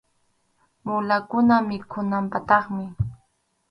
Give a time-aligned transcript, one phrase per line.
[0.85, 2.85] Mulakunap mikhunanpaqtaqmi.